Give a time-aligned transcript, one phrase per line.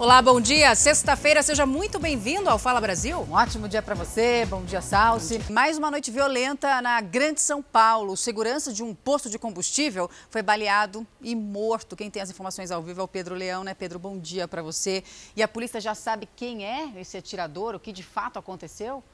[0.00, 0.74] Olá, bom dia.
[0.74, 3.20] Sexta-feira, seja muito bem-vindo ao Fala Brasil.
[3.20, 4.46] Um ótimo dia para você.
[4.46, 5.38] Bom dia, Salsi.
[5.52, 8.14] Mais uma noite violenta na Grande São Paulo.
[8.14, 11.96] O segurança de um posto de combustível foi baleado e morto.
[11.96, 13.74] Quem tem as informações ao vivo é o Pedro Leão, né?
[13.74, 15.04] Pedro, bom dia para você.
[15.36, 19.04] E a polícia já sabe quem é esse atirador, o que de fato aconteceu?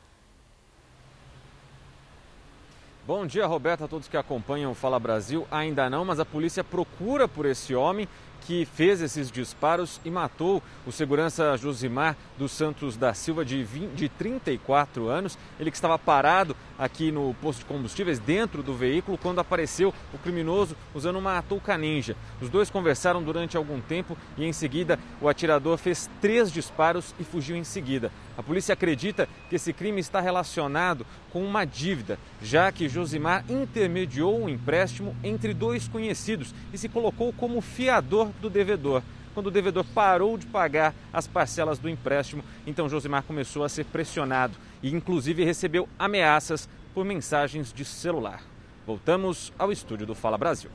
[3.07, 5.47] Bom dia, Roberto, a todos que acompanham o Fala Brasil.
[5.49, 8.09] Ainda não, mas a polícia procura por esse homem
[8.43, 13.93] que fez esses disparos e matou o segurança Josimar dos Santos da Silva, de, 20,
[13.93, 15.39] de 34 anos.
[15.59, 20.19] Ele que estava parado aqui no posto de combustíveis, dentro do veículo, quando apareceu o
[20.19, 22.17] criminoso usando uma touca ninja.
[22.41, 27.25] Os dois conversaram durante algum tempo e, em seguida, o atirador fez três disparos e
[27.25, 28.11] fugiu em seguida.
[28.37, 34.43] A polícia acredita que esse crime está relacionado com uma dívida, já que Josimar intermediou
[34.43, 39.03] um empréstimo entre dois conhecidos e se colocou como fiador do devedor.
[39.35, 43.85] Quando o devedor parou de pagar as parcelas do empréstimo, então Josimar começou a ser
[43.85, 48.43] pressionado e, inclusive, recebeu ameaças por mensagens de celular.
[48.87, 50.71] Voltamos ao estúdio do Fala Brasil.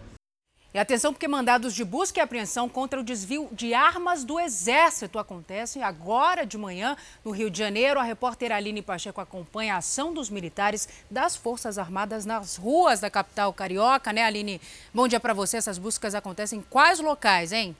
[0.74, 5.20] E atenção, porque mandados de busca e apreensão contra o desvio de armas do Exército
[5.20, 8.00] acontecem agora de manhã no Rio de Janeiro.
[8.00, 13.10] A repórter Aline Pacheco acompanha a ação dos militares das Forças Armadas nas ruas da
[13.10, 14.62] capital carioca, né, Aline?
[14.94, 15.58] Bom dia para você.
[15.58, 17.76] Essas buscas acontecem em quais locais, hein?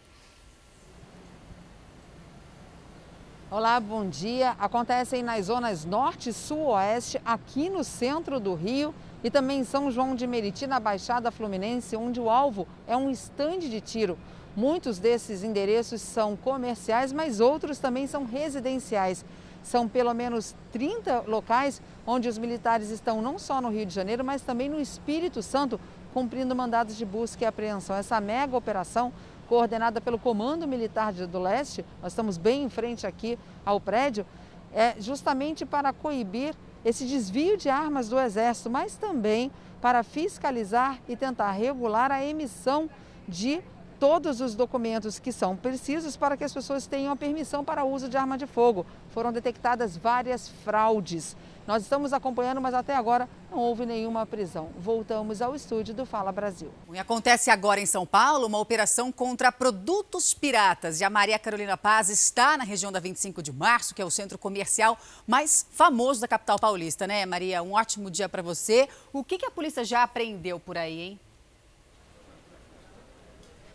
[3.50, 4.54] Olá, bom dia.
[4.60, 9.92] Acontecem nas zonas norte, sul, oeste, aqui no centro do Rio e também em São
[9.92, 14.18] João de Meriti, na Baixada Fluminense, onde o alvo é um estande de tiro.
[14.56, 19.24] Muitos desses endereços são comerciais, mas outros também são residenciais.
[19.64, 24.26] São pelo menos 30 locais onde os militares estão não só no Rio de Janeiro,
[24.26, 25.80] mas também no Espírito Santo,
[26.14, 27.96] cumprindo mandados de busca e apreensão.
[27.96, 29.14] Essa mega operação,
[29.48, 34.26] coordenada pelo Comando Militar do Leste, nós estamos bem em frente aqui ao prédio,
[34.74, 41.16] é justamente para coibir esse desvio de armas do Exército, mas também para fiscalizar e
[41.16, 42.90] tentar regular a emissão
[43.28, 43.62] de
[44.00, 47.92] todos os documentos que são precisos para que as pessoas tenham a permissão para o
[47.92, 48.84] uso de arma de fogo.
[49.10, 51.38] Foram detectadas várias fraudes.
[51.72, 54.72] Nós estamos acompanhando, mas até agora não houve nenhuma prisão.
[54.78, 56.70] Voltamos ao estúdio do Fala Brasil.
[56.92, 61.00] E acontece agora em São Paulo uma operação contra produtos piratas.
[61.00, 64.12] E a Maria Carolina Paz está na região da 25 de março, que é o
[64.12, 67.64] centro comercial mais famoso da capital paulista, né, Maria?
[67.64, 68.90] Um ótimo dia para você.
[69.14, 71.20] O que, que a polícia já apreendeu por aí, hein?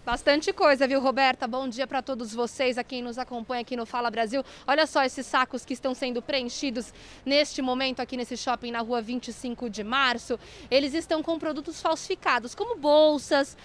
[0.07, 1.49] Bastante coisa, viu, Roberta?
[1.49, 4.45] Bom dia para todos vocês, a quem nos acompanha aqui no Fala Brasil.
[4.65, 6.95] Olha só esses sacos que estão sendo preenchidos
[7.25, 10.39] neste momento aqui nesse shopping na rua 25 de março.
[10.71, 13.57] Eles estão com produtos falsificados, como bolsas,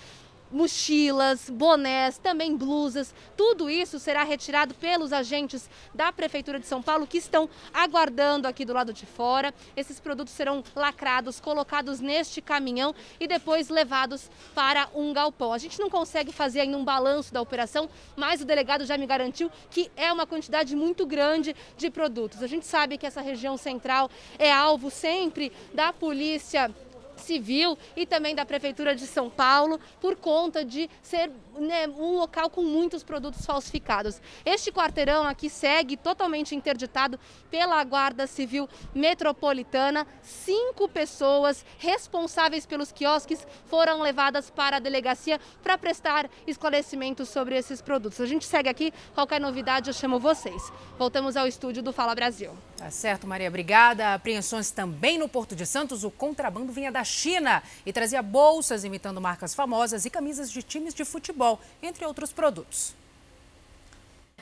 [0.51, 3.13] mochilas, bonés, também blusas.
[3.35, 8.65] Tudo isso será retirado pelos agentes da Prefeitura de São Paulo que estão aguardando aqui
[8.65, 9.53] do lado de fora.
[9.75, 15.53] Esses produtos serão lacrados, colocados neste caminhão e depois levados para um galpão.
[15.53, 19.05] A gente não consegue fazer ainda um balanço da operação, mas o delegado já me
[19.05, 22.43] garantiu que é uma quantidade muito grande de produtos.
[22.43, 26.73] A gente sabe que essa região central é alvo sempre da polícia
[27.21, 32.49] Civil e também da Prefeitura de São Paulo por conta de ser né, um local
[32.49, 34.21] com muitos produtos falsificados.
[34.45, 37.19] Este quarteirão aqui segue totalmente interditado
[37.49, 40.07] pela Guarda Civil Metropolitana.
[40.21, 47.81] Cinco pessoas responsáveis pelos quiosques foram levadas para a delegacia para prestar esclarecimentos sobre esses
[47.81, 48.21] produtos.
[48.21, 50.71] A gente segue aqui, qualquer novidade eu chamo vocês.
[50.97, 52.51] Voltamos ao estúdio do Fala Brasil.
[52.81, 54.15] Tá certo, Maria, obrigada.
[54.15, 56.03] Apreensões também no Porto de Santos.
[56.03, 60.93] O contrabando vinha da China e trazia bolsas imitando marcas famosas e camisas de times
[60.93, 61.50] de futebol,
[61.81, 62.93] entre outros produtos.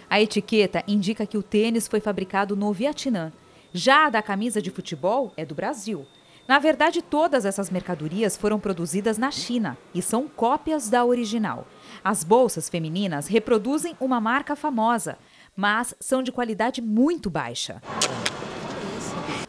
[0.09, 3.31] A etiqueta indica que o tênis foi fabricado no Vietnã.
[3.71, 6.05] Já a da camisa de futebol é do Brasil.
[6.47, 11.67] Na verdade, todas essas mercadorias foram produzidas na China e são cópias da original.
[12.03, 15.19] As bolsas femininas reproduzem uma marca famosa,
[15.55, 17.79] mas são de qualidade muito baixa.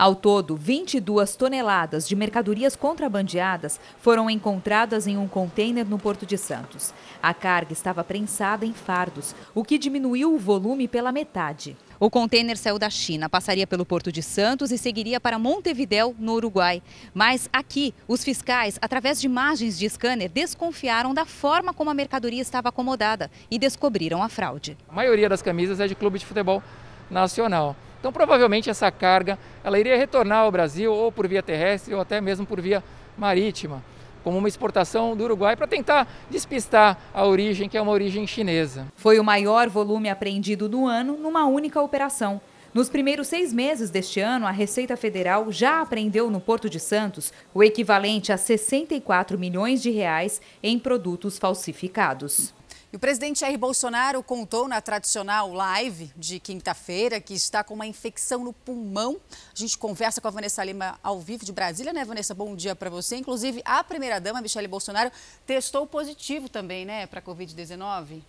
[0.01, 6.39] Ao todo, 22 toneladas de mercadorias contrabandeadas foram encontradas em um container no Porto de
[6.39, 6.95] Santos.
[7.23, 11.77] A carga estava prensada em fardos, o que diminuiu o volume pela metade.
[11.99, 16.33] O container saiu da China, passaria pelo Porto de Santos e seguiria para Montevidéu, no
[16.33, 16.83] Uruguai.
[17.13, 22.41] Mas aqui, os fiscais, através de imagens de scanner, desconfiaram da forma como a mercadoria
[22.41, 24.79] estava acomodada e descobriram a fraude.
[24.89, 26.63] A maioria das camisas é de clube de futebol
[27.11, 27.77] nacional.
[28.01, 32.21] Então, provavelmente essa carga ela iria retornar ao Brasil ou por via terrestre ou até
[32.21, 32.83] mesmo por via
[33.17, 33.83] marítima.
[34.23, 38.87] como uma exportação do Uruguai para tentar despistar a origem, que é uma origem chinesa.
[38.95, 42.39] Foi o maior volume apreendido no ano numa única operação.
[42.73, 47.33] Nos primeiros seis meses deste ano, a Receita Federal já apreendeu no Porto de Santos
[47.55, 52.55] o equivalente a 64 milhões de reais em produtos falsificados.
[52.93, 57.87] E o presidente Jair Bolsonaro contou na tradicional live de quinta-feira que está com uma
[57.87, 59.21] infecção no pulmão.
[59.55, 62.35] A gente conversa com a Vanessa Lima ao vivo de Brasília, né, Vanessa?
[62.35, 63.15] Bom dia para você.
[63.15, 65.13] Inclusive, a primeira-dama, Michele Bolsonaro,
[65.47, 68.23] testou positivo também, né, para a Covid-19.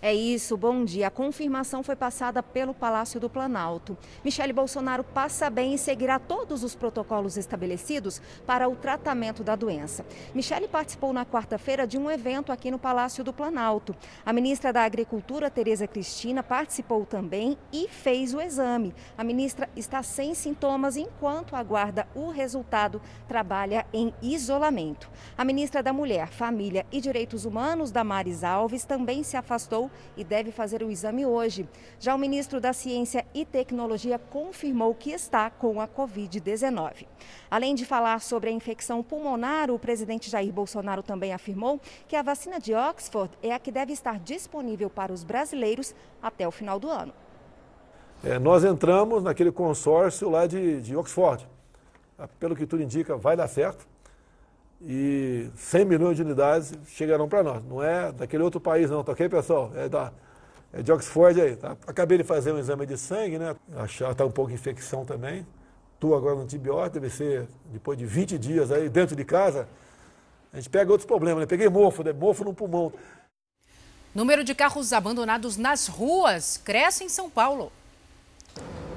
[0.00, 1.08] É isso, bom dia.
[1.08, 3.98] A confirmação foi passada pelo Palácio do Planalto.
[4.24, 10.06] Michele Bolsonaro passa bem e seguirá todos os protocolos estabelecidos para o tratamento da doença.
[10.32, 13.92] Michele participou na quarta-feira de um evento aqui no Palácio do Planalto.
[14.24, 18.94] A ministra da Agricultura, Tereza Cristina, participou também e fez o exame.
[19.16, 25.10] A ministra está sem sintomas enquanto aguarda o resultado, trabalha em isolamento.
[25.36, 30.50] A ministra da Mulher, Família e Direitos Humanos, Damares Alves, também se afastou e deve
[30.50, 31.68] fazer o exame hoje.
[31.98, 37.06] Já o ministro da Ciência e Tecnologia confirmou que está com a Covid-19.
[37.50, 42.22] Além de falar sobre a infecção pulmonar, o presidente Jair Bolsonaro também afirmou que a
[42.22, 46.78] vacina de Oxford é a que deve estar disponível para os brasileiros até o final
[46.78, 47.12] do ano.
[48.24, 51.46] É, nós entramos naquele consórcio lá de, de Oxford.
[52.40, 53.86] Pelo que tudo indica, vai dar certo
[54.80, 57.64] e 100 milhões de unidades chegarão para nós.
[57.64, 59.72] Não é daquele outro país não, tá ok, pessoal?
[59.74, 60.12] É, da,
[60.72, 61.76] é de Oxford aí, tá?
[61.86, 63.56] Acabei de fazer um exame de sangue, né?
[63.76, 65.46] Achar tá um pouco de infecção também.
[65.94, 69.68] Estou agora no antibiótico, deve ser depois de 20 dias aí dentro de casa.
[70.52, 71.46] A gente pega outros problemas, né?
[71.46, 72.12] Peguei mofo, né?
[72.12, 72.92] mofo no pulmão.
[74.14, 77.72] Número de carros abandonados nas ruas cresce em São Paulo.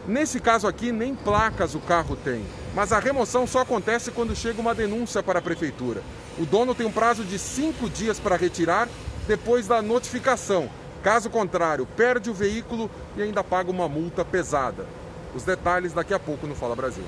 [0.07, 2.45] Nesse caso aqui, nem placas o carro tem.
[2.73, 6.01] Mas a remoção só acontece quando chega uma denúncia para a prefeitura.
[6.39, 8.87] O dono tem um prazo de cinco dias para retirar
[9.27, 10.69] depois da notificação.
[11.03, 14.85] Caso contrário, perde o veículo e ainda paga uma multa pesada.
[15.35, 17.03] Os detalhes daqui a pouco no Fala Brasil.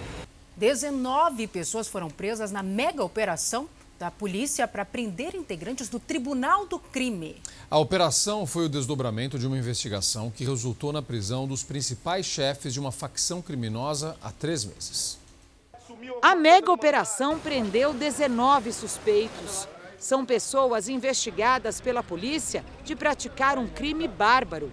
[0.58, 3.68] 19 pessoas foram presas na mega operação
[3.98, 7.38] da polícia para prender integrantes do Tribunal do Crime.
[7.72, 12.74] A operação foi o desdobramento de uma investigação que resultou na prisão dos principais chefes
[12.74, 15.23] de uma facção criminosa há três meses.
[16.22, 19.68] A mega operação prendeu 19 suspeitos.
[19.98, 24.72] São pessoas investigadas pela polícia de praticar um crime bárbaro.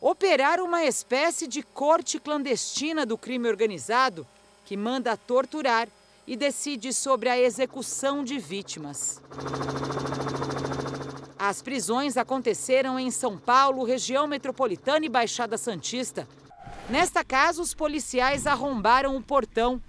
[0.00, 4.26] Operar uma espécie de corte clandestina do crime organizado
[4.64, 5.88] que manda torturar
[6.26, 9.20] e decide sobre a execução de vítimas.
[11.38, 16.28] As prisões aconteceram em São Paulo, região metropolitana e Baixada Santista.
[16.88, 19.82] Nesta casa, os policiais arrombaram o portão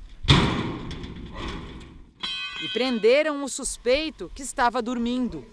[2.64, 5.46] e prenderam o suspeito que estava dormindo.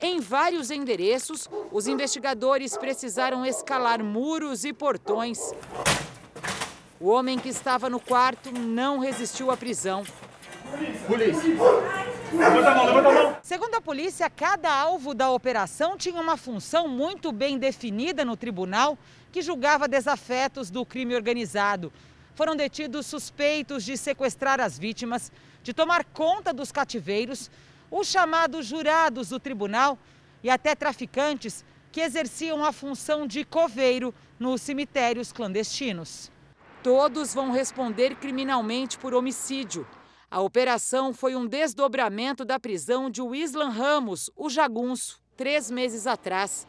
[0.00, 5.52] Em vários endereços, os investigadores precisaram escalar muros e portões.
[7.00, 10.04] O homem que estava no quarto não resistiu à prisão.
[11.06, 11.56] Polícia!
[12.32, 13.36] Levanta a mão, levanta a mão!
[13.42, 18.98] Segundo a polícia, cada alvo da operação tinha uma função muito bem definida no tribunal
[19.32, 21.92] que julgava desafetos do crime organizado.
[22.34, 25.32] Foram detidos suspeitos de sequestrar as vítimas,
[25.62, 27.50] de tomar conta dos cativeiros,
[27.90, 29.98] os chamados jurados do tribunal
[30.42, 36.30] e até traficantes que exerciam a função de coveiro nos cemitérios clandestinos.
[36.82, 39.86] Todos vão responder criminalmente por homicídio.
[40.30, 46.66] A operação foi um desdobramento da prisão de Wislan Ramos, o jagunço, três meses atrás.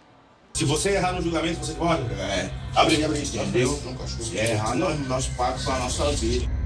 [0.53, 2.01] Se você errar no julgamento, você corre.
[2.15, 2.51] É.
[2.75, 3.77] Abre, abre, entendeu?
[4.07, 6.58] Se errar, nós, nós pagamos a nossa vida.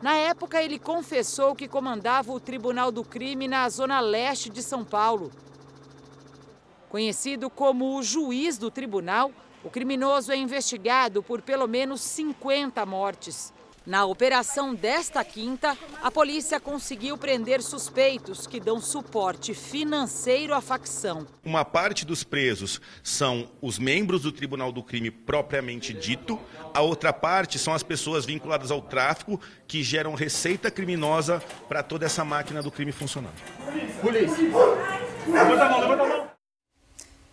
[0.00, 4.84] Na época, ele confessou que comandava o Tribunal do Crime na zona leste de São
[4.84, 5.32] Paulo.
[6.88, 9.32] Conhecido como o juiz do tribunal,
[9.64, 13.52] o criminoso é investigado por pelo menos 50 mortes.
[13.88, 21.26] Na operação desta quinta, a polícia conseguiu prender suspeitos que dão suporte financeiro à facção.
[21.42, 26.38] Uma parte dos presos são os membros do Tribunal do Crime propriamente dito,
[26.74, 32.04] a outra parte são as pessoas vinculadas ao tráfico que geram receita criminosa para toda
[32.04, 33.32] essa máquina do crime funcionar.
[34.02, 34.44] Polícia!
[35.26, 36.37] Levanta a mão, levanta a mão!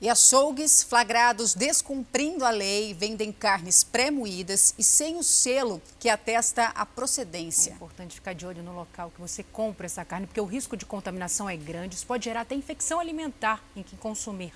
[0.06, 6.66] E açougues flagrados descumprindo a lei vendem carnes pré-moídas e sem o selo que atesta
[6.76, 7.72] a procedência.
[7.72, 10.78] É importante ficar de olho no local que você compra essa carne, porque o risco
[10.78, 11.96] de contaminação é grande.
[11.96, 14.54] Isso pode gerar até infecção alimentar em quem consumir.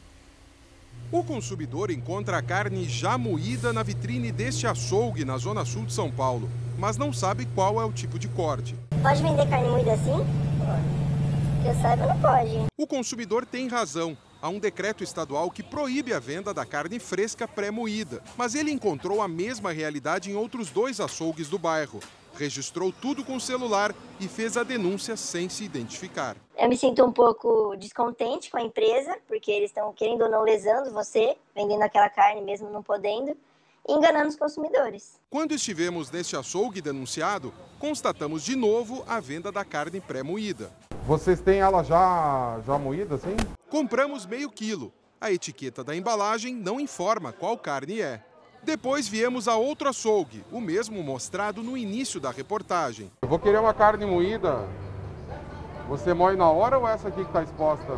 [1.12, 5.94] O consumidor encontra a carne já moída na vitrine deste açougue na zona sul de
[5.94, 6.48] São Paulo.
[6.78, 8.76] mas não sabe qual é o tipo de corte.
[9.02, 10.12] Pode vender carne moída assim?
[10.12, 11.64] Pode.
[11.64, 12.68] Que eu saiba, não pode.
[12.78, 14.16] O consumidor tem razão.
[14.42, 19.22] Há um decreto estadual que proíbe a venda da carne fresca pré-moída, mas ele encontrou
[19.22, 22.00] a mesma realidade em outros dois açougues do bairro.
[22.36, 26.38] Registrou tudo com o celular e fez a denúncia sem se identificar.
[26.58, 30.44] Eu me sinto um pouco descontente com a empresa, porque eles estão, querendo ou não,
[30.44, 33.36] lesando você, vendendo aquela carne mesmo não podendo
[33.88, 35.20] enganando os consumidores.
[35.30, 40.72] Quando estivemos neste açougue denunciado, constatamos de novo a venda da carne pré-moída.
[41.08, 43.36] Vocês têm ela já, já moída, sim?
[43.70, 44.92] Compramos meio quilo.
[45.22, 48.24] A etiqueta da embalagem não informa qual carne é.
[48.64, 53.12] Depois viemos a outro açougue, o mesmo mostrado no início da reportagem.
[53.22, 54.68] Eu vou querer uma carne moída.
[55.88, 57.94] Você moe na hora ou essa aqui que está exposta?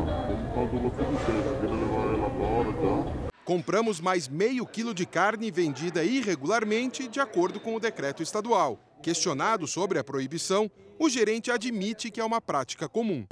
[3.44, 8.78] Compramos mais meio quilo de carne vendida irregularmente, de acordo com o decreto estadual.
[9.02, 13.24] Questionado sobre a proibição, o gerente admite que é uma prática comum.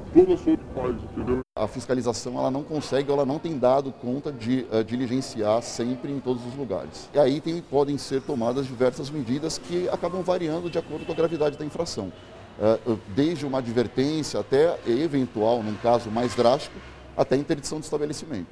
[1.55, 6.19] A fiscalização ela não consegue, ela não tem dado conta de uh, diligenciar sempre em
[6.19, 7.09] todos os lugares.
[7.13, 11.15] E aí tem, podem ser tomadas diversas medidas que acabam variando de acordo com a
[11.15, 12.11] gravidade da infração.
[12.59, 16.75] Uh, desde uma advertência até eventual, num caso mais drástico,
[17.15, 18.49] até interdição de estabelecimento.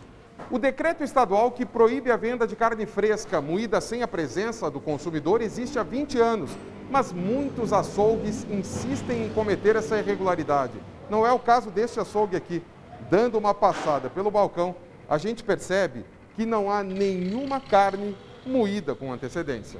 [0.50, 4.80] O decreto estadual que proíbe a venda de carne fresca moída sem a presença do
[4.80, 6.50] consumidor existe há 20 anos,
[6.90, 10.74] mas muitos açougues insistem em cometer essa irregularidade.
[11.10, 12.62] Não é o caso deste açougue aqui.
[13.10, 14.76] Dando uma passada pelo balcão,
[15.10, 16.06] a gente percebe
[16.36, 18.16] que não há nenhuma carne
[18.46, 19.80] moída com antecedência.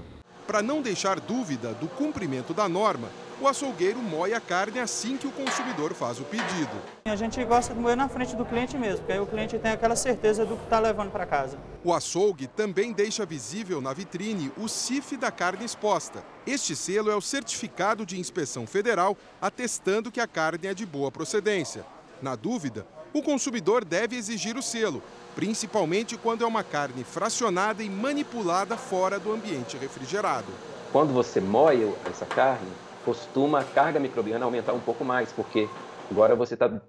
[0.50, 3.08] Para não deixar dúvida do cumprimento da norma,
[3.40, 6.76] o açougueiro moe a carne assim que o consumidor faz o pedido.
[7.06, 9.70] A gente gosta de moer na frente do cliente mesmo, porque aí o cliente tem
[9.70, 11.56] aquela certeza do que está levando para casa.
[11.84, 16.24] O açougue também deixa visível na vitrine o CIF da carne exposta.
[16.48, 21.12] Este selo é o certificado de inspeção federal atestando que a carne é de boa
[21.12, 21.86] procedência.
[22.24, 25.04] Na dúvida, o consumidor deve exigir o selo,
[25.40, 30.48] principalmente quando é uma carne fracionada e manipulada fora do ambiente refrigerado.
[30.92, 32.70] Quando você moe essa carne,
[33.06, 35.70] costuma a carga microbiana aumentar um pouco mais, porque
[36.12, 36.82] agora você está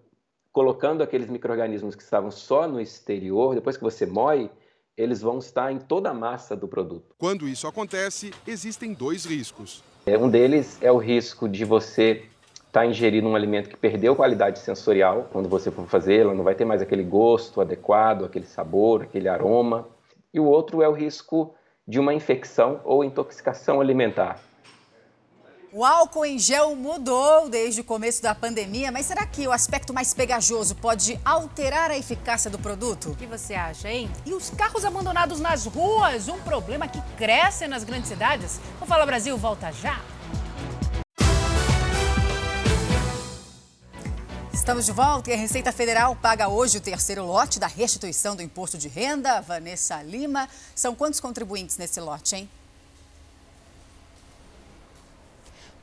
[0.51, 4.51] colocando aqueles micro-organismos que estavam só no exterior, depois que você moe,
[4.97, 7.15] eles vão estar em toda a massa do produto.
[7.19, 9.85] Quando isso acontece, existem dois riscos.
[10.05, 12.25] É, um deles é o risco de você
[12.71, 16.45] estar tá ingerindo um alimento que perdeu qualidade sensorial quando você for fazer, ela não
[16.45, 19.89] vai ter mais aquele gosto adequado, aquele sabor, aquele aroma.
[20.33, 21.53] E o outro é o risco
[21.87, 24.41] de uma infecção ou intoxicação alimentar.
[25.73, 29.93] O álcool em gel mudou desde o começo da pandemia, mas será que o aspecto
[29.93, 33.11] mais pegajoso pode alterar a eficácia do produto?
[33.11, 34.09] O que você acha, hein?
[34.25, 38.61] E os carros abandonados nas ruas, um problema que cresce nas grandes cidades?
[38.81, 40.01] O Fala Brasil volta já.
[44.71, 48.43] Estamos de volta e a Receita Federal paga hoje o terceiro lote da restituição do
[48.43, 49.41] imposto de renda.
[49.41, 52.49] Vanessa Lima, são quantos contribuintes nesse lote, hein?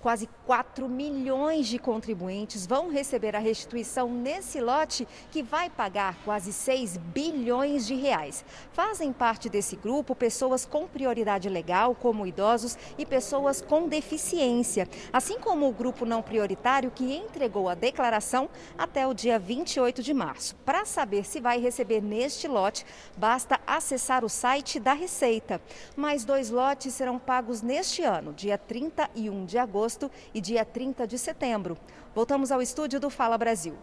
[0.08, 6.54] Quase 4 milhões de contribuintes vão receber a restituição nesse lote que vai pagar quase
[6.54, 8.46] 6 bilhões de reais.
[8.72, 15.42] Fazem parte desse grupo pessoas com prioridade legal, como idosos e pessoas com deficiência, assim
[15.42, 20.56] como o grupo não prioritário que entregou a declaração até o dia 28 de março.
[20.64, 22.86] Para saber se vai receber neste lote,
[23.18, 25.60] basta acessar o site da Receita.
[25.98, 31.08] Mais dois lotes serão pagos neste ano, dia 31 de agosto agosto e dia 30
[31.08, 31.78] de setembro.
[32.14, 33.74] Voltamos ao estúdio do Fala Brasil.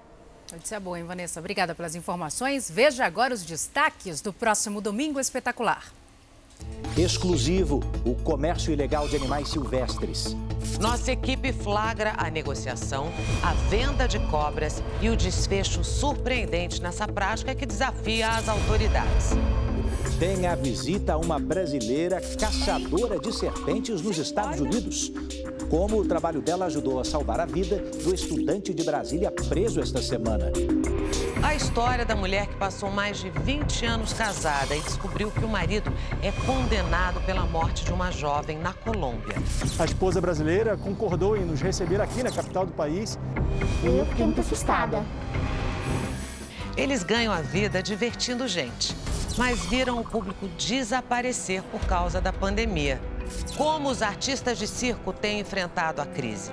[0.53, 1.41] Notícia boa, hein, Vanessa?
[1.41, 2.71] Obrigada pelas informações.
[2.71, 5.93] Veja agora os destaques do próximo Domingo Espetacular.
[6.97, 10.37] Exclusivo: o comércio ilegal de animais silvestres.
[10.81, 13.11] Nossa equipe flagra a negociação,
[13.43, 19.31] a venda de cobras e o desfecho surpreendente nessa prática que desafia as autoridades.
[20.19, 25.13] Tem a visita a uma brasileira caçadora de serpentes nos Estados Unidos
[25.75, 30.01] como o trabalho dela ajudou a salvar a vida do estudante de Brasília preso esta
[30.01, 30.53] semana.
[31.43, 35.49] A história da mulher que passou mais de 20 anos casada e descobriu que o
[35.49, 35.93] marido
[36.23, 39.35] é condenado pela morte de uma jovem na Colômbia.
[39.77, 43.19] A esposa brasileira concordou em nos receber aqui na capital do país.
[43.83, 45.05] Eu fiquei muito assustada.
[46.77, 48.95] Eles ganham a vida divertindo gente,
[49.37, 53.01] mas viram o público desaparecer por causa da pandemia.
[53.57, 56.53] Como os artistas de circo têm enfrentado a crise?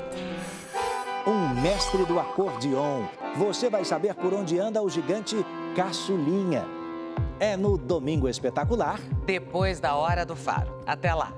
[1.25, 3.05] Um mestre do acordeon.
[3.38, 5.35] Você vai saber por onde anda o gigante
[5.75, 6.65] Caçulinha.
[7.39, 9.00] É no Domingo Espetacular.
[9.25, 10.81] Depois da Hora do Faro.
[10.85, 11.31] Até lá.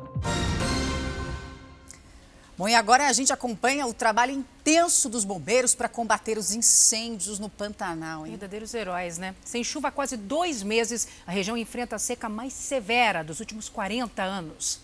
[2.58, 4.32] Bom, e agora a gente acompanha o trabalho
[4.64, 8.26] intenso dos bombeiros para combater os incêndios no Pantanal.
[8.26, 8.32] Hein?
[8.32, 9.36] Verdadeiros heróis, né?
[9.44, 13.68] Sem chuva há quase dois meses, a região enfrenta a seca mais severa dos últimos
[13.68, 14.80] 40 anos.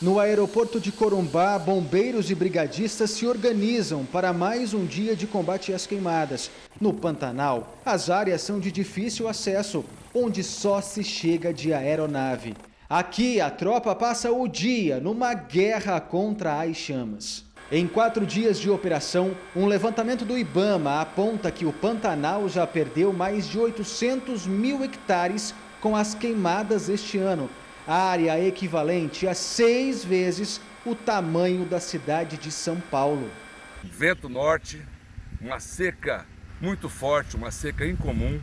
[0.00, 5.74] No aeroporto de Corumbá, bombeiros e brigadistas se organizam para mais um dia de combate
[5.74, 6.50] às queimadas.
[6.80, 12.54] No Pantanal, as áreas são de difícil acesso, onde só se chega de aeronave.
[12.88, 17.45] Aqui, a tropa passa o dia numa guerra contra as chamas.
[17.70, 23.12] Em quatro dias de operação, um levantamento do Ibama aponta que o Pantanal já perdeu
[23.12, 27.50] mais de 800 mil hectares com as queimadas este ano,
[27.84, 33.28] área equivalente a seis vezes o tamanho da cidade de São Paulo.
[33.82, 34.80] Vento norte,
[35.40, 36.24] uma seca
[36.60, 38.40] muito forte, uma seca incomum,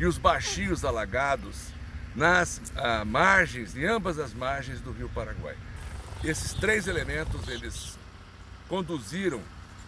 [0.00, 1.68] e os baixios alagados
[2.14, 5.54] nas ah, margens, em ambas as margens do Rio Paraguai.
[6.24, 7.97] Esses três elementos, eles
[8.68, 9.40] conduziram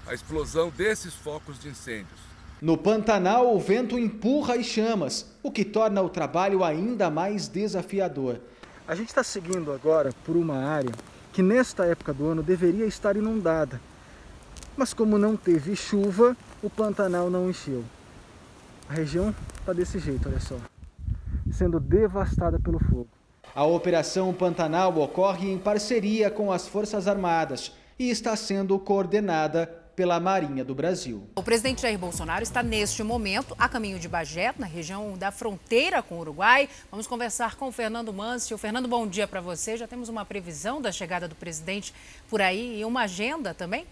[0.06, 2.18] à explosão desses focos de incêndios.
[2.60, 8.40] No Pantanal, o vento empurra as chamas, o que torna o trabalho ainda mais desafiador.
[8.86, 10.92] A gente está seguindo agora por uma área
[11.32, 13.80] que nesta época do ano deveria estar inundada.
[14.76, 17.84] Mas como não teve chuva, o Pantanal não encheu.
[18.88, 20.56] A região está desse jeito, olha só
[21.52, 23.08] sendo devastada pelo fogo.
[23.54, 30.18] A Operação Pantanal ocorre em parceria com as Forças Armadas e está sendo coordenada pela
[30.18, 31.28] Marinha do Brasil.
[31.36, 36.02] O presidente Jair Bolsonaro está neste momento a caminho de Bagé, na região da fronteira
[36.02, 36.66] com o Uruguai.
[36.90, 38.56] Vamos conversar com o Fernando Mancio.
[38.56, 39.76] Fernando, bom dia para você.
[39.76, 41.92] Já temos uma previsão da chegada do presidente
[42.30, 43.84] por aí e uma agenda também?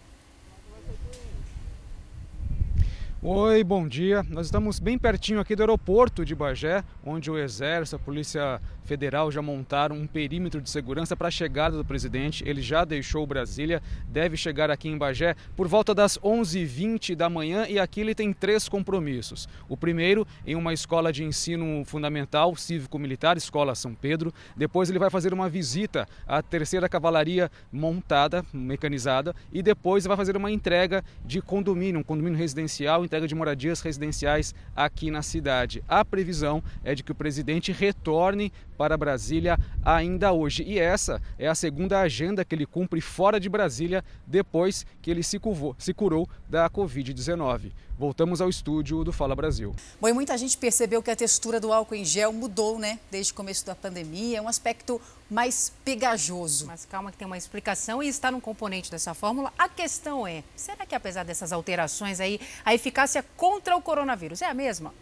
[3.21, 4.25] Oi, bom dia.
[4.31, 8.59] Nós estamos bem pertinho aqui do aeroporto de Bagé, onde o Exército, a Polícia
[8.89, 12.43] Federal já montaram um perímetro de segurança para a chegada do presidente.
[12.47, 17.67] Ele já deixou Brasília, deve chegar aqui em Bagé por volta das 11h20 da manhã
[17.69, 19.47] e aqui ele tem três compromissos.
[19.69, 24.33] O primeiro em uma escola de ensino fundamental cívico-militar, Escola São Pedro.
[24.57, 30.35] Depois ele vai fazer uma visita à terceira cavalaria montada, mecanizada, e depois vai fazer
[30.35, 35.85] uma entrega de condomínio, um condomínio residencial, entrega de moradias residenciais aqui na cidade.
[35.87, 40.63] A previsão é de que o presidente retorne para Brasília ainda hoje.
[40.63, 45.25] E essa é a segunda agenda que ele cumpre fora de Brasília depois que ele
[45.25, 47.73] se curvou, se curou da Covid-19.
[47.99, 49.75] Voltamos ao estúdio do Fala Brasil.
[50.01, 53.01] Bom, e muita gente percebeu que a textura do álcool em gel mudou, né?
[53.11, 54.39] Desde o começo da pandemia.
[54.39, 56.67] É um aspecto mais pegajoso.
[56.67, 59.53] Mas calma que tem uma explicação e está no componente dessa fórmula.
[59.59, 64.47] A questão é, será que apesar dessas alterações aí, a eficácia contra o coronavírus é
[64.47, 64.95] a mesma?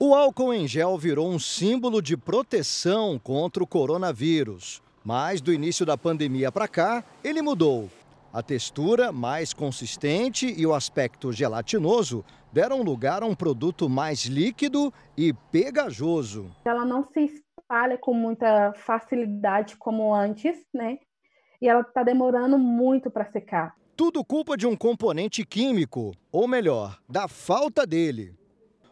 [0.00, 4.80] O álcool em gel virou um símbolo de proteção contra o coronavírus.
[5.04, 7.90] Mas do início da pandemia para cá, ele mudou.
[8.32, 14.94] A textura mais consistente e o aspecto gelatinoso deram lugar a um produto mais líquido
[15.16, 16.48] e pegajoso.
[16.64, 20.98] Ela não se espalha com muita facilidade como antes, né?
[21.60, 23.74] E ela está demorando muito para secar.
[23.96, 28.37] Tudo culpa de um componente químico, ou melhor, da falta dele.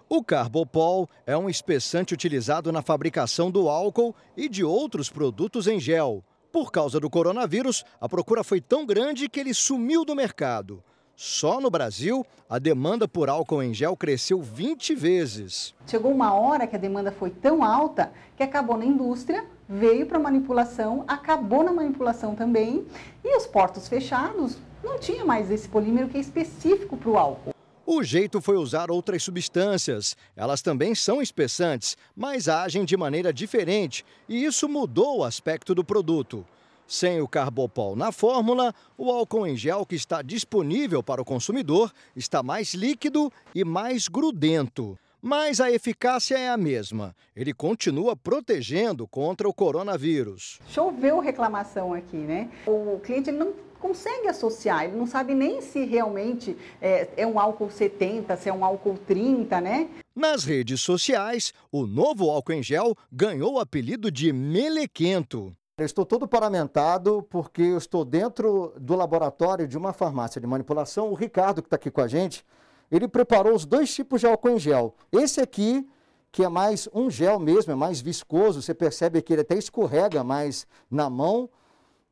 [0.09, 5.81] O carbopol é um espessante utilizado na fabricação do álcool e de outros produtos em
[5.81, 6.23] gel.
[6.53, 10.81] Por causa do coronavírus, a procura foi tão grande que ele sumiu do mercado.
[11.17, 15.75] Só no Brasil, a demanda por álcool em gel cresceu 20 vezes.
[15.89, 20.19] Chegou uma hora que a demanda foi tão alta que acabou na indústria, veio para
[20.19, 22.87] a manipulação, acabou na manipulação também,
[23.25, 27.56] e os portos fechados não tinha mais esse polímero que é específico para o álcool.
[27.89, 30.17] O jeito foi usar outras substâncias.
[30.35, 35.85] Elas também são espessantes, mas agem de maneira diferente e isso mudou o aspecto do
[35.85, 36.45] produto.
[36.85, 41.93] Sem o carbopol na fórmula, o álcool em gel que está disponível para o consumidor
[42.17, 44.99] está mais líquido e mais grudento.
[45.27, 47.13] Mas a eficácia é a mesma.
[47.35, 50.61] Ele continua protegendo contra o coronavírus.
[50.69, 52.49] Choveu reclamação aqui, né?
[52.65, 57.69] O cliente não consegue associar, ele não sabe nem se realmente é, é, um álcool
[57.69, 59.89] 70, se é um álcool 30, né?
[60.15, 65.53] Nas redes sociais, o novo álcool em gel ganhou o apelido de melequento.
[65.77, 71.11] Eu estou todo paramentado porque eu estou dentro do laboratório de uma farmácia de manipulação.
[71.11, 72.45] O Ricardo, que está aqui com a gente,
[72.91, 74.95] ele preparou os dois tipos de álcool em gel.
[75.13, 75.87] Esse aqui,
[76.31, 80.23] que é mais um gel mesmo, é mais viscoso, você percebe que ele até escorrega
[80.23, 81.49] mais na mão.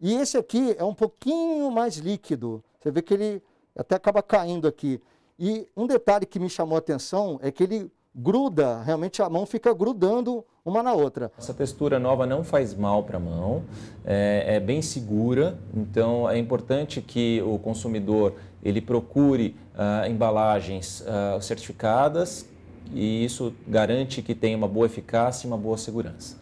[0.01, 2.63] E esse aqui é um pouquinho mais líquido.
[2.81, 3.43] Você vê que ele
[3.77, 5.01] até acaba caindo aqui.
[5.39, 9.45] E um detalhe que me chamou a atenção é que ele gruda, realmente a mão
[9.45, 11.33] fica grudando uma na outra.
[11.37, 13.65] Essa textura nova não faz mal para a mão,
[14.05, 21.41] é, é, bem segura, então é importante que o consumidor ele procure uh, embalagens uh,
[21.43, 22.47] certificadas
[22.93, 26.37] e isso garante que tenha uma boa eficácia e uma boa segurança.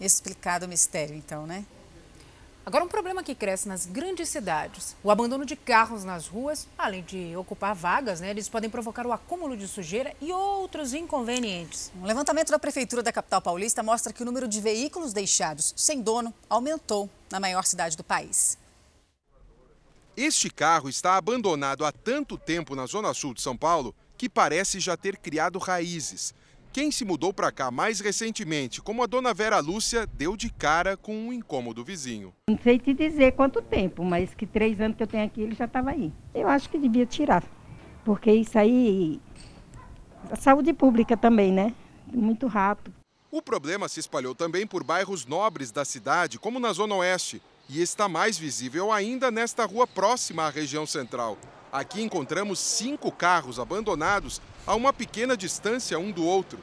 [0.00, 1.64] Explicado o mistério, então, né?
[2.68, 4.94] Agora, um problema que cresce nas grandes cidades.
[5.02, 9.12] O abandono de carros nas ruas, além de ocupar vagas, né, eles podem provocar o
[9.12, 11.90] acúmulo de sujeira e outros inconvenientes.
[11.98, 16.02] Um levantamento da Prefeitura da capital paulista mostra que o número de veículos deixados sem
[16.02, 18.58] dono aumentou na maior cidade do país.
[20.20, 24.80] Este carro está abandonado há tanto tempo na zona sul de São Paulo que parece
[24.80, 26.34] já ter criado raízes.
[26.72, 30.96] Quem se mudou para cá mais recentemente, como a dona Vera Lúcia, deu de cara
[30.96, 32.34] com um incômodo vizinho.
[32.50, 35.54] Não sei te dizer quanto tempo, mas que três anos que eu tenho aqui, ele
[35.54, 36.12] já estava aí.
[36.34, 37.44] Eu acho que devia tirar,
[38.04, 39.20] porque isso aí.
[40.32, 41.72] A saúde pública também, né?
[42.12, 42.92] Muito rato.
[43.30, 47.82] O problema se espalhou também por bairros nobres da cidade, como na Zona Oeste, e
[47.82, 51.36] está mais visível ainda nesta rua próxima à região central.
[51.70, 56.58] Aqui encontramos cinco carros abandonados a uma pequena distância um do outro.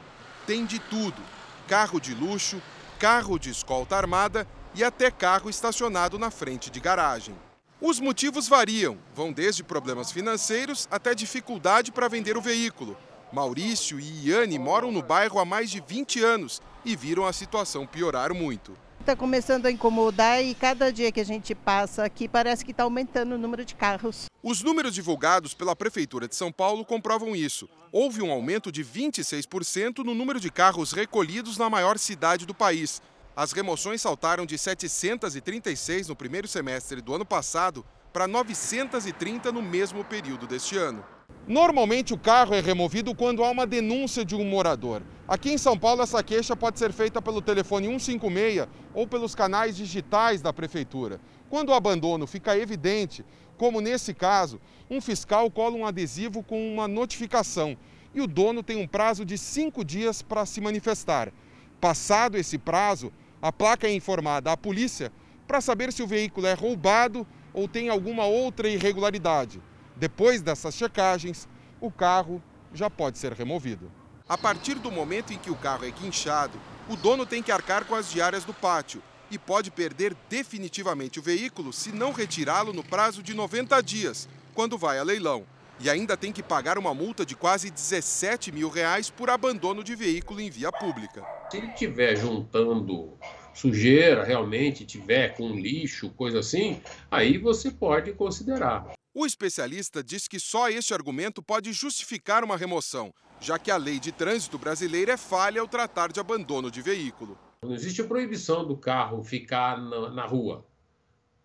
[0.46, 1.22] Tem de tudo:
[1.68, 2.60] carro de luxo,
[2.98, 7.36] carro de escolta armada e até carro estacionado na frente de garagem.
[7.80, 12.96] Os motivos variam, vão desde problemas financeiros até dificuldade para vender o veículo.
[13.32, 17.86] Maurício e Iane moram no bairro há mais de 20 anos e viram a situação
[17.86, 22.64] piorar muito está começando a incomodar e cada dia que a gente passa aqui parece
[22.64, 24.24] que está aumentando o número de carros.
[24.42, 27.68] Os números divulgados pela Prefeitura de São Paulo comprovam isso.
[27.92, 33.00] Houve um aumento de 26% no número de carros recolhidos na maior cidade do país.
[33.36, 40.02] As remoções saltaram de 736 no primeiro semestre do ano passado para 930 no mesmo
[40.02, 41.04] período deste ano.
[41.46, 45.00] Normalmente o carro é removido quando há uma denúncia de um morador.
[45.28, 49.76] Aqui em São Paulo, essa queixa pode ser feita pelo telefone 156 ou pelos canais
[49.76, 51.20] digitais da prefeitura.
[51.48, 53.24] Quando o abandono fica evidente,
[53.56, 57.76] como nesse caso, um fiscal cola um adesivo com uma notificação
[58.12, 61.32] e o dono tem um prazo de cinco dias para se manifestar.
[61.80, 65.12] Passado esse prazo, a placa é informada à polícia
[65.46, 69.60] para saber se o veículo é roubado ou tem alguma outra irregularidade.
[69.96, 71.48] Depois dessas checagens,
[71.80, 72.42] o carro
[72.74, 73.90] já pode ser removido.
[74.28, 77.86] A partir do momento em que o carro é guinchado, o dono tem que arcar
[77.86, 82.84] com as diárias do pátio e pode perder definitivamente o veículo se não retirá-lo no
[82.84, 85.44] prazo de 90 dias, quando vai a leilão.
[85.80, 89.94] E ainda tem que pagar uma multa de quase 17 mil reais por abandono de
[89.94, 91.24] veículo em via pública.
[91.50, 93.14] Se ele estiver juntando
[93.54, 98.95] sujeira, realmente tiver com lixo, coisa assim, aí você pode considerar.
[99.18, 103.98] O especialista diz que só este argumento pode justificar uma remoção, já que a lei
[103.98, 107.38] de trânsito brasileira é falha ao tratar de abandono de veículo.
[107.62, 110.66] Não existe a proibição do carro ficar na, na rua.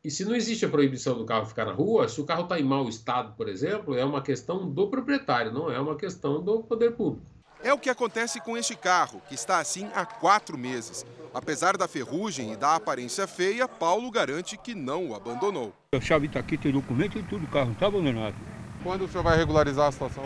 [0.03, 2.59] E se não existe a proibição do carro ficar na rua, se o carro está
[2.59, 6.63] em mau estado, por exemplo, é uma questão do proprietário, não é uma questão do
[6.63, 7.25] poder público.
[7.63, 11.05] É o que acontece com este carro, que está assim há quatro meses.
[11.31, 15.71] Apesar da ferrugem e da aparência feia, Paulo garante que não o abandonou.
[15.93, 18.35] A chave está aqui, tem documento e tudo, o carro não está abandonado.
[18.83, 20.23] Quando o senhor vai regularizar a situação?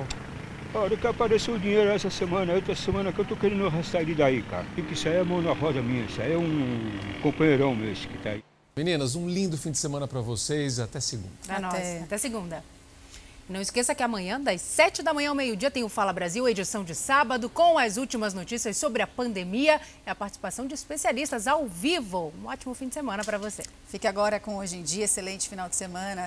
[0.73, 4.15] Olha que apareceu o dinheiro essa semana, outra semana que eu tô querendo arrastar ele
[4.15, 4.65] daí, cara.
[4.77, 7.93] E que isso aí é mão na roda minha, isso aí é um companheirão meu
[7.93, 8.43] que tá aí.
[8.77, 11.29] Meninas, um lindo fim de semana para vocês, até segunda.
[11.47, 12.63] Até, até segunda.
[13.47, 16.83] Não esqueça que amanhã, das 7 da manhã ao meio-dia, tem o Fala Brasil, edição
[16.83, 21.67] de sábado, com as últimas notícias sobre a pandemia e a participação de especialistas ao
[21.67, 22.33] vivo.
[22.41, 23.61] Um ótimo fim de semana para você.
[23.87, 26.23] Fique agora com Hoje em Dia, excelente final de semana.